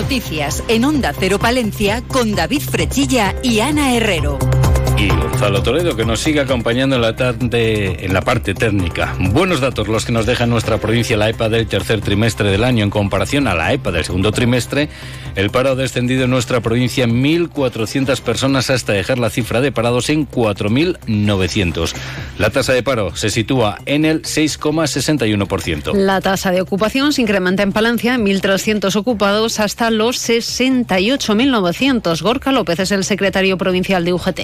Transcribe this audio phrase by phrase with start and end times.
[0.00, 4.38] Noticias en Onda Cero Palencia con David Frechilla y Ana Herrero
[4.98, 9.14] y Gonzalo Toledo, que nos sigue acompañando en la, tarde, en la parte técnica.
[9.20, 12.82] Buenos datos los que nos deja nuestra provincia la EPA del tercer trimestre del año
[12.82, 14.88] en comparación a la EPA del segundo trimestre.
[15.36, 19.70] El paro ha descendido en nuestra provincia en 1.400 personas hasta dejar la cifra de
[19.70, 21.94] parados en 4.900.
[22.38, 25.94] La tasa de paro se sitúa en el 6,61%.
[25.94, 32.20] La tasa de ocupación se incrementa en Palencia en 1.300 ocupados hasta los 68.900.
[32.22, 34.40] Gorka López es el secretario provincial de UGT.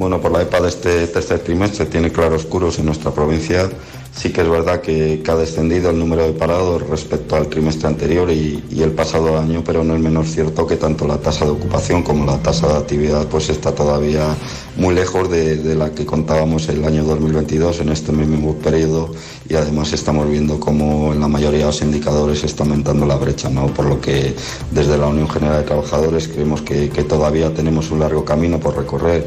[0.00, 3.68] Bueno, por la EPA de este tercer trimestre tiene claroscuros en nuestra provincia.
[4.16, 8.30] Sí que es verdad que, ha descendido el número de parados respecto al trimestre anterior
[8.30, 12.02] y, el pasado año, pero no es menos cierto que tanto la tasa de ocupación
[12.02, 14.34] como la tasa de actividad pues está todavía
[14.76, 19.12] muy lejos de, la que contábamos el año 2022 en este mismo periodo
[19.50, 23.50] y además estamos viendo cómo en la mayoría de los indicadores está aumentando la brecha,
[23.50, 23.66] ¿no?
[23.66, 24.34] por lo que
[24.70, 29.26] desde la Unión General de Trabajadores creemos que todavía tenemos un largo camino por recorrer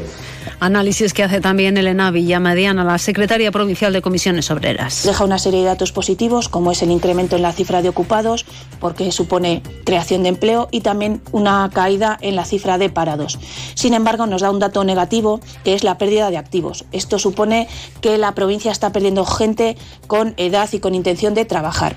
[0.60, 5.02] Análisis que hace también Elena Villamediana, la secretaria provincial de Comisiones Obreras.
[5.04, 8.44] Deja una serie de datos positivos, como es el incremento en la cifra de ocupados,
[8.80, 13.38] porque supone creación de empleo, y también una caída en la cifra de parados.
[13.74, 16.84] Sin embargo, nos da un dato negativo, que es la pérdida de activos.
[16.92, 17.68] Esto supone
[18.00, 21.96] que la provincia está perdiendo gente con edad y con intención de trabajar.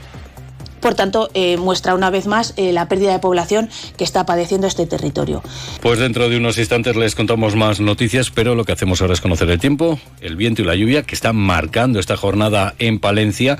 [0.79, 4.67] Por tanto, eh, muestra una vez más eh, la pérdida de población que está padeciendo
[4.67, 5.41] este territorio.
[5.81, 9.21] Pues dentro de unos instantes les contamos más noticias, pero lo que hacemos ahora es
[9.21, 13.57] conocer el tiempo, el viento y la lluvia que están marcando esta jornada en Palencia.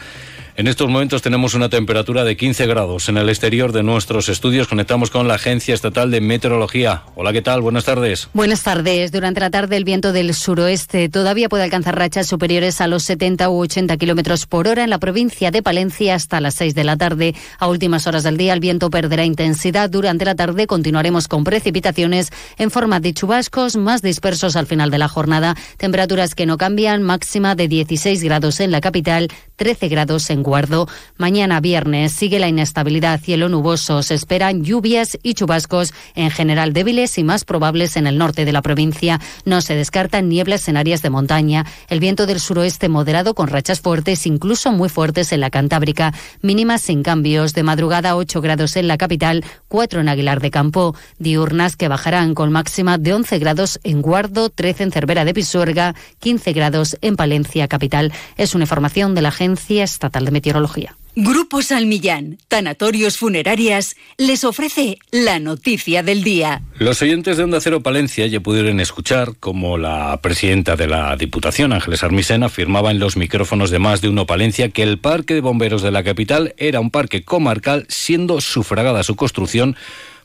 [0.58, 3.10] En estos momentos tenemos una temperatura de 15 grados.
[3.10, 7.04] En el exterior de nuestros estudios conectamos con la Agencia Estatal de Meteorología.
[7.14, 7.62] Hola, ¿qué tal?
[7.62, 8.28] Buenas tardes.
[8.34, 9.12] Buenas tardes.
[9.12, 13.52] Durante la tarde el viento del suroeste todavía puede alcanzar rachas superiores a los 70
[13.52, 16.98] u 80 kilómetros por hora en la provincia de Palencia hasta las 6 de la
[16.98, 17.36] tarde.
[17.60, 19.92] A últimas horas del día el viento perderá intensidad.
[19.92, 24.98] Durante la tarde continuaremos con precipitaciones en forma de chubascos más dispersos al final de
[24.98, 25.56] la jornada.
[25.78, 30.88] Temperaturas que no cambian, máxima de 16 grados en la capital, 13 grados en Guardo.
[31.18, 34.02] Mañana viernes sigue la inestabilidad, cielo nuboso.
[34.02, 38.54] Se esperan lluvias y chubascos en general débiles y más probables en el norte de
[38.54, 39.20] la provincia.
[39.44, 41.66] No se descartan nieblas en áreas de montaña.
[41.90, 46.14] El viento del suroeste moderado con rachas fuertes, incluso muy fuertes en la Cantábrica.
[46.42, 47.54] Mínimas sin cambios.
[47.54, 50.96] De madrugada 8 grados en la capital, 4 en Aguilar de Campo.
[51.20, 55.94] Diurnas que bajarán con máxima de 11 grados en Guardo, 13 en Cervera de Pisuerga,
[56.20, 58.14] 15 grados en Palencia capital.
[58.38, 60.96] Es una información de la gente Estatal de Meteorología.
[61.16, 66.62] Grupo Salmillán, Tanatorios Funerarias, les ofrece la noticia del día.
[66.78, 71.74] Los oyentes de Onda Cero Palencia ya pudieron escuchar cómo la presidenta de la Diputación,
[71.74, 75.42] Ángeles Armisen, afirmaba en los micrófonos de Más de Uno Palencia que el Parque de
[75.42, 79.76] Bomberos de la capital era un parque comarcal, siendo sufragada su construcción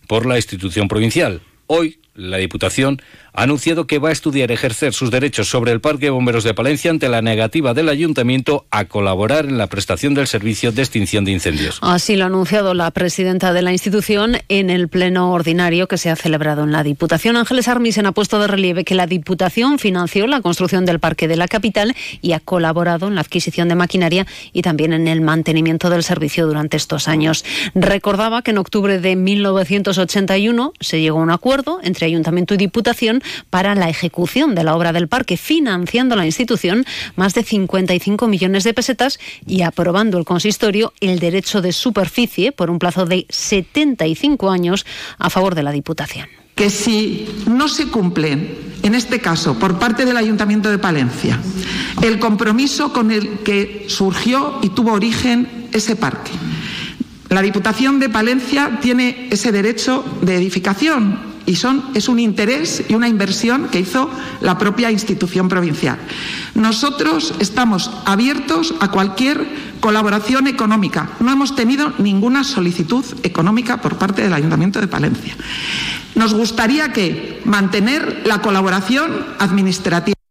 [0.06, 1.40] por la institución provincial.
[1.68, 3.00] Hoy, la Diputación
[3.32, 6.90] ha anunciado que va a estudiar ejercer sus derechos sobre el Parque Bomberos de Palencia
[6.90, 11.32] ante la negativa del Ayuntamiento a colaborar en la prestación del servicio de extinción de
[11.32, 11.78] incendios.
[11.80, 16.10] Así lo ha anunciado la presidenta de la institución en el pleno ordinario que se
[16.10, 17.36] ha celebrado en la Diputación.
[17.36, 21.36] Ángeles Armisen ha puesto de relieve que la Diputación financió la construcción del Parque de
[21.36, 25.88] la capital y ha colaborado en la adquisición de maquinaria y también en el mantenimiento
[25.88, 27.44] del servicio durante estos años.
[27.74, 33.22] Recordaba que en octubre de 1981 se llegó a un acuerdo entre Ayuntamiento y Diputación
[33.50, 36.84] para la ejecución de la obra del parque, financiando la institución
[37.16, 42.70] más de 55 millones de pesetas y aprobando el consistorio el derecho de superficie por
[42.70, 44.86] un plazo de 75 años
[45.18, 46.28] a favor de la Diputación.
[46.54, 51.40] Que si no se cumple, en este caso por parte del Ayuntamiento de Palencia,
[52.02, 56.32] el compromiso con el que surgió y tuvo origen ese parque,
[57.30, 62.94] la Diputación de Palencia tiene ese derecho de edificación y son, es un interés y
[62.94, 64.10] una inversión que hizo
[64.40, 65.98] la propia institución provincial.
[66.54, 71.10] Nosotros estamos abiertos a cualquier colaboración económica.
[71.20, 75.36] No hemos tenido ninguna solicitud económica por parte del Ayuntamiento de Palencia.
[76.14, 80.21] Nos gustaría que mantener la colaboración administrativa.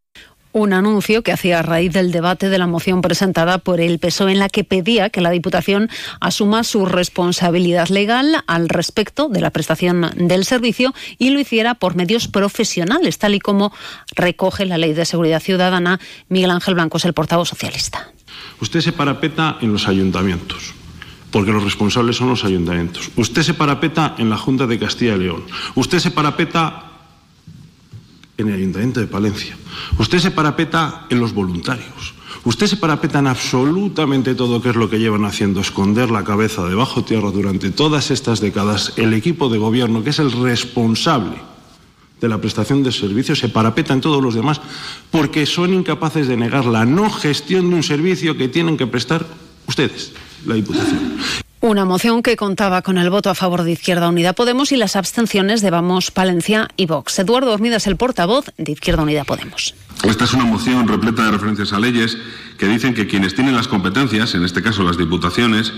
[0.54, 4.34] Un anuncio que hacía a raíz del debate de la moción presentada por el PSOE
[4.34, 5.90] en la que pedía que la Diputación
[6.20, 11.96] asuma su responsabilidad legal al respecto de la prestación del servicio y lo hiciera por
[11.96, 13.72] medios profesionales, tal y como
[14.14, 16.00] recoge la Ley de Seguridad Ciudadana.
[16.28, 18.12] Miguel Ángel Blanco es el portavoz socialista.
[18.60, 20.74] Usted se parapeta en los ayuntamientos
[21.32, 23.10] porque los responsables son los ayuntamientos.
[23.16, 25.44] Usted se parapeta en la Junta de Castilla y León.
[25.76, 26.81] Usted se parapeta
[28.42, 29.58] en el Ayuntamiento de Palencia.
[29.98, 32.14] Usted se parapeta en los voluntarios.
[32.44, 36.66] Usted se parapeta en absolutamente todo que es lo que llevan haciendo, esconder la cabeza
[36.66, 38.94] debajo tierra durante todas estas décadas.
[38.96, 41.36] El equipo de gobierno, que es el responsable
[42.20, 44.60] de la prestación de servicios, se parapeta en todos los demás
[45.12, 49.26] porque son incapaces de negar la no gestión de un servicio que tienen que prestar
[49.68, 50.14] ustedes,
[50.46, 51.18] la Diputación.
[51.64, 54.96] Una moción que contaba con el voto a favor de Izquierda Unida Podemos y las
[54.96, 57.20] abstenciones de Vamos, Palencia y Vox.
[57.20, 59.76] Eduardo Hormida es el portavoz de Izquierda Unida Podemos.
[60.04, 62.18] Esta es una moción repleta de referencias a leyes
[62.58, 65.72] que dicen que quienes tienen las competencias, en este caso las diputaciones,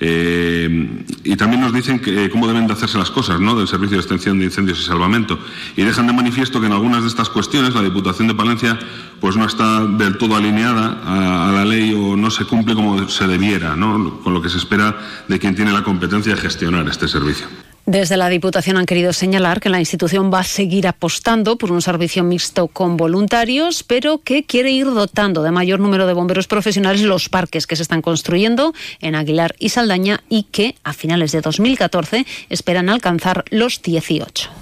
[0.00, 3.54] eh, y también nos dicen que, cómo deben de hacerse las cosas ¿no?
[3.54, 5.38] del Servicio de Extensión de Incendios y Salvamento.
[5.76, 8.78] Y dejan de manifiesto que en algunas de estas cuestiones la Diputación de Palencia
[9.20, 13.08] pues, no está del todo alineada a, a la ley o no se cumple como
[13.08, 14.20] se debiera, ¿no?
[14.20, 14.96] con lo que se espera
[15.28, 17.46] de quien tiene la competencia de gestionar este servicio.
[17.84, 21.82] Desde la Diputación han querido señalar que la institución va a seguir apostando por un
[21.82, 27.02] servicio mixto con voluntarios, pero que quiere ir dotando de mayor número de bomberos profesionales
[27.02, 31.40] los parques que se están construyendo en Aguilar y Saldaña y que a finales de
[31.40, 34.61] 2014 esperan alcanzar los 18.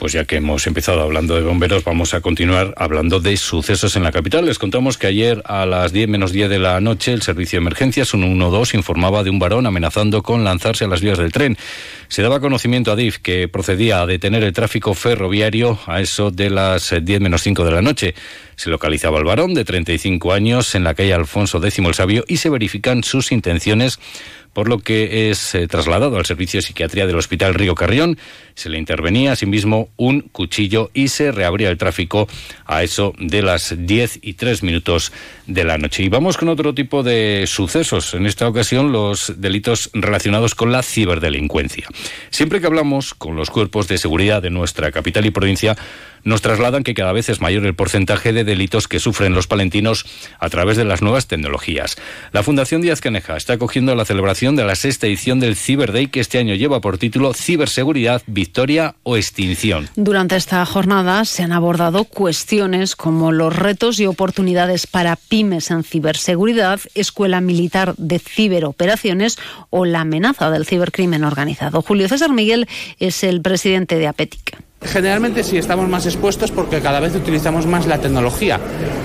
[0.00, 4.02] Pues ya que hemos empezado hablando de bomberos, vamos a continuar hablando de sucesos en
[4.02, 4.46] la capital.
[4.46, 7.64] Les contamos que ayer a las 10 menos 10 de la noche el servicio de
[7.64, 11.58] emergencias 112 informaba de un varón amenazando con lanzarse a las vías del tren.
[12.08, 16.48] Se daba conocimiento a DIF que procedía a detener el tráfico ferroviario a eso de
[16.48, 18.14] las 10 menos 5 de la noche.
[18.56, 22.38] Se localizaba el varón de 35 años en la calle Alfonso X el Sabio y
[22.38, 23.98] se verifican sus intenciones
[24.52, 28.18] por lo que es eh, trasladado al servicio de psiquiatría del Hospital Río Carrión.
[28.54, 32.28] Se le intervenía asimismo un cuchillo y se reabría el tráfico
[32.66, 35.12] a eso de las 10 y 3 minutos
[35.46, 36.02] de la noche.
[36.02, 40.82] Y vamos con otro tipo de sucesos, en esta ocasión los delitos relacionados con la
[40.82, 41.86] ciberdelincuencia.
[42.30, 45.76] Siempre que hablamos con los cuerpos de seguridad de nuestra capital y provincia,
[46.24, 50.06] nos trasladan que cada vez es mayor el porcentaje de delitos que sufren los palentinos
[50.38, 51.96] a través de las nuevas tecnologías.
[52.32, 56.08] La Fundación Díaz Caneja está acogiendo la celebración de la sexta edición del Cyber Day
[56.08, 59.88] que este año lleva por título Ciberseguridad, Victoria o Extinción.
[59.96, 65.84] Durante esta jornada se han abordado cuestiones como los retos y oportunidades para pymes en
[65.84, 69.38] ciberseguridad, Escuela Militar de Ciberoperaciones
[69.70, 71.82] o la amenaza del cibercrimen organizado.
[71.82, 72.68] Julio César Miguel
[72.98, 74.69] es el presidente de APETIC.
[74.82, 78.58] Generalmente sí estamos más expuestos porque cada vez utilizamos más la tecnología,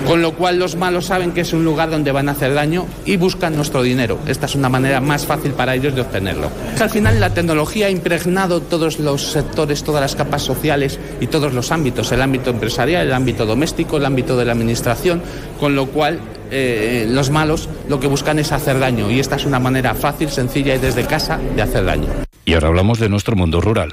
[0.06, 2.86] con lo cual los malos saben que es un lugar donde van a hacer daño
[3.04, 4.18] y buscan nuestro dinero.
[4.26, 6.50] Esta es una manera más fácil para ellos de obtenerlo.
[6.80, 11.52] Al final la tecnología ha impregnado todos los sectores, todas las capas sociales y todos
[11.52, 15.20] los ámbitos, el ámbito empresarial, el ámbito doméstico, el ámbito de la administración,
[15.60, 16.20] con lo cual
[16.50, 20.30] eh, los malos lo que buscan es hacer daño y esta es una manera fácil,
[20.30, 22.08] sencilla y desde casa de hacer daño.
[22.46, 23.92] Y ahora hablamos de nuestro mundo rural.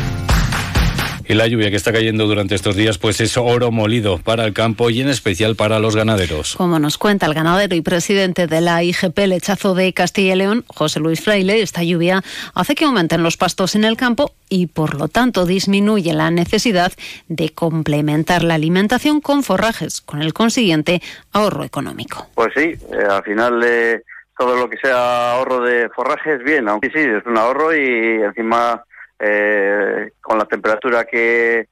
[1.31, 4.53] Y la lluvia que está cayendo durante estos días, pues es oro molido para el
[4.53, 6.57] campo y en especial para los ganaderos.
[6.57, 10.65] Como nos cuenta el ganadero y presidente de la IGP Lechazo de Castilla y León,
[10.67, 12.21] José Luis Fraile, esta lluvia
[12.53, 16.91] hace que aumenten los pastos en el campo y por lo tanto disminuye la necesidad
[17.29, 22.27] de complementar la alimentación con forrajes, con el consiguiente ahorro económico.
[22.35, 24.01] Pues sí, eh, al final eh,
[24.37, 28.83] todo lo que sea ahorro de forrajes, bien, aunque sí, es un ahorro y encima
[29.21, 31.67] eh, con la temperatura que,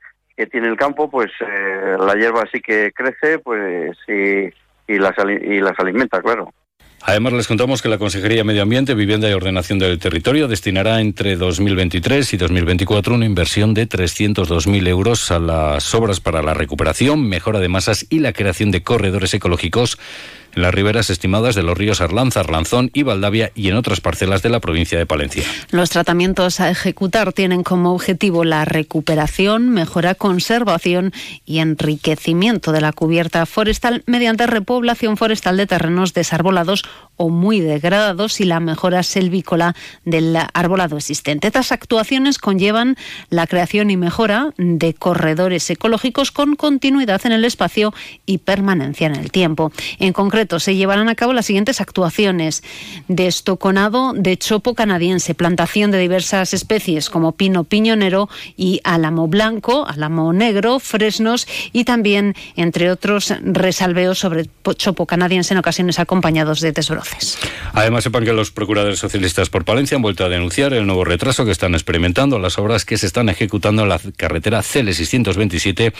[0.49, 4.47] tiene el campo, pues eh, la hierba sí que crece pues y,
[4.87, 6.53] y, las, y las alimenta, claro.
[7.01, 10.99] Además, les contamos que la Consejería de Medio Ambiente, Vivienda y Ordenación del Territorio destinará
[10.99, 17.27] entre 2023 y 2024 una inversión de 302.000 euros a las obras para la recuperación,
[17.27, 19.97] mejora de masas y la creación de corredores ecológicos
[20.55, 24.41] en las riberas estimadas de los ríos Arlanza, Arlanzón y Valdavia y en otras parcelas
[24.41, 25.43] de la provincia de Palencia.
[25.71, 31.13] Los tratamientos a ejecutar tienen como objetivo la recuperación, mejora, conservación
[31.45, 36.83] y enriquecimiento de la cubierta forestal mediante repoblación forestal de terrenos desarbolados
[37.15, 39.75] o muy degradados y la mejora selvícola
[40.05, 41.47] del arbolado existente.
[41.47, 42.95] Estas actuaciones conllevan
[43.29, 47.93] la creación y mejora de corredores ecológicos con continuidad en el espacio
[48.25, 49.71] y permanencia en el tiempo.
[49.99, 52.63] En concreto, se llevarán a cabo las siguientes actuaciones.
[53.07, 60.31] Destoconado de chopo canadiense, plantación de diversas especies como pino piñonero y álamo blanco, álamo
[60.31, 64.45] negro, fresnos y también, entre otros, resalveos sobre
[64.77, 67.37] chopo canadiense en ocasiones acompañados de desbroces.
[67.73, 71.45] Además, sepan que los procuradores socialistas por Palencia han vuelto a denunciar el nuevo retraso
[71.45, 75.93] que están experimentando las obras que se están ejecutando en la carretera CL627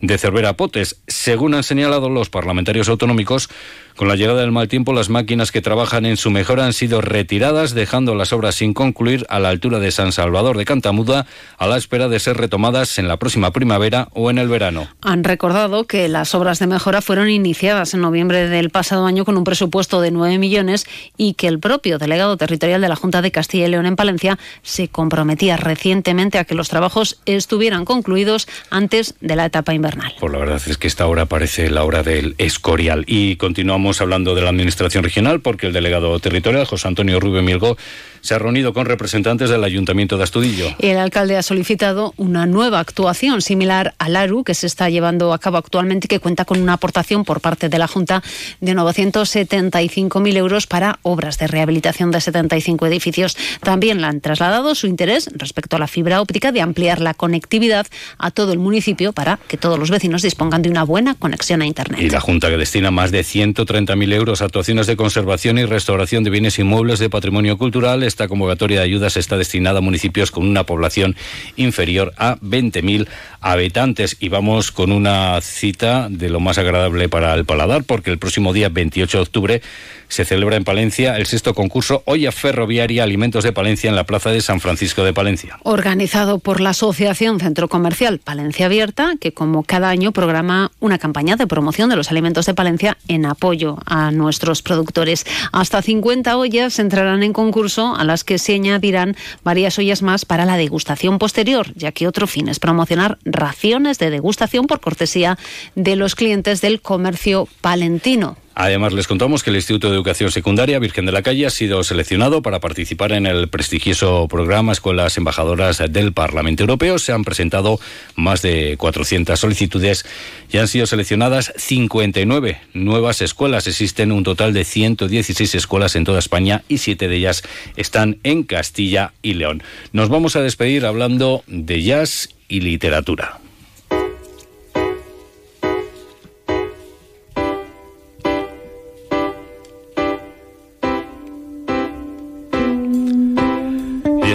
[0.00, 1.00] de Cervera Potes.
[1.06, 3.48] Según han señalado los parlamentarios autonómicos,
[3.98, 7.00] con la llegada del mal tiempo, las máquinas que trabajan en su mejora han sido
[7.00, 11.26] retiradas, dejando las obras sin concluir a la altura de San Salvador de Cantamuda,
[11.58, 14.86] a la espera de ser retomadas en la próxima primavera o en el verano.
[15.02, 19.36] Han recordado que las obras de mejora fueron iniciadas en noviembre del pasado año con
[19.36, 20.86] un presupuesto de 9 millones
[21.16, 24.38] y que el propio delegado territorial de la Junta de Castilla y León en Palencia
[24.62, 30.14] se comprometía recientemente a que los trabajos estuvieran concluidos antes de la etapa invernal.
[30.20, 34.34] Pues la verdad es que esta hora parece la hora del escorial y continuamos hablando
[34.34, 37.76] de la Administración Regional porque el delegado territorial, José Antonio Rubio Milgo,
[38.20, 40.74] se ha reunido con representantes del Ayuntamiento de Astudillo.
[40.78, 45.38] El alcalde ha solicitado una nueva actuación similar al ARU que se está llevando a
[45.38, 48.22] cabo actualmente y que cuenta con una aportación por parte de la Junta
[48.60, 53.36] de 975.000 euros para obras de rehabilitación de 75 edificios.
[53.62, 57.86] También le han trasladado su interés respecto a la fibra óptica de ampliar la conectividad
[58.18, 61.66] a todo el municipio para que todos los vecinos dispongan de una buena conexión a
[61.66, 62.00] Internet.
[62.00, 66.24] Y la Junta que destina más de 130.000 euros a actuaciones de conservación y restauración
[66.24, 70.46] de bienes inmuebles de patrimonio cultural esta convocatoria de ayudas está destinada a municipios con
[70.48, 71.16] una población
[71.56, 73.06] inferior a 20.000
[73.40, 74.16] habitantes.
[74.18, 78.52] Y vamos con una cita de lo más agradable para el paladar, porque el próximo
[78.52, 79.62] día 28 de octubre
[80.08, 84.30] se celebra en Palencia el sexto concurso Olla Ferroviaria Alimentos de Palencia en la Plaza
[84.30, 85.58] de San Francisco de Palencia.
[85.62, 91.36] Organizado por la Asociación Centro Comercial Palencia Abierta, que como cada año programa una campaña
[91.36, 95.26] de promoción de los alimentos de Palencia en apoyo a nuestros productores.
[95.52, 100.44] Hasta 50 ollas entrarán en concurso a las que se añadirán varias ollas más para
[100.44, 105.38] la degustación posterior, ya que otro fin es promocionar raciones de degustación por cortesía
[105.74, 108.36] de los clientes del comercio palentino.
[108.60, 111.84] Además, les contamos que el Instituto de Educación Secundaria Virgen de la Calle ha sido
[111.84, 116.98] seleccionado para participar en el prestigioso programa Escuelas Embajadoras del Parlamento Europeo.
[116.98, 117.78] Se han presentado
[118.16, 120.04] más de 400 solicitudes
[120.50, 123.68] y han sido seleccionadas 59 nuevas escuelas.
[123.68, 127.44] Existen un total de 116 escuelas en toda España y siete de ellas
[127.76, 129.62] están en Castilla y León.
[129.92, 133.38] Nos vamos a despedir hablando de jazz y literatura.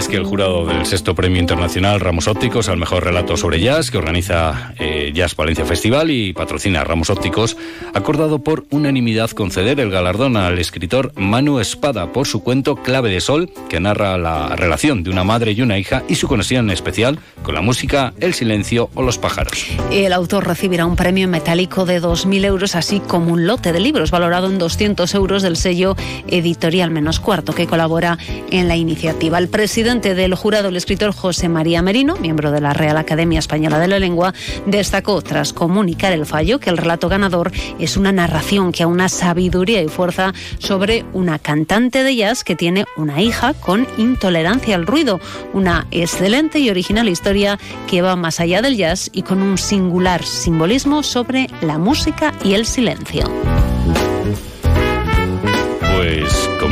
[0.04, 3.90] Es que el jurado del sexto premio internacional Ramos Ópticos al mejor relato sobre jazz,
[3.90, 7.56] que organiza eh, Jazz Valencia Festival y patrocina Ramos Ópticos,
[7.94, 13.08] ha acordado por unanimidad conceder el galardón al escritor Manu Espada por su cuento Clave
[13.08, 16.70] de Sol, que narra la relación de una madre y una hija y su conexión
[16.70, 19.66] especial con la música, el silencio o los pájaros.
[19.90, 24.10] El autor recibirá un premio metálico de 2.000 euros, así como un lote de libros
[24.10, 25.96] valorado en 200 euros del sello
[26.28, 28.18] Editorial Menos Cuarto, que colabora
[28.50, 29.38] en la iniciativa.
[29.38, 33.78] El presidente del jurado, el escritor José María Merino, miembro de la Real Academia Española
[33.78, 34.34] de la Lengua,
[34.66, 39.82] destacó tras comunicar el fallo que el relato ganador es una narración que aúna sabiduría
[39.82, 45.20] y fuerza sobre una cantante de jazz que tiene una hija con intolerancia al ruido.
[45.52, 50.24] Una excelente y original historia que va más allá del jazz y con un singular
[50.24, 53.30] simbolismo sobre la música y el silencio.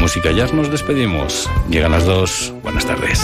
[0.02, 1.48] Música jazz nos despedimos.
[1.70, 2.52] Llegan las dos.
[2.64, 3.22] Buenas tardes.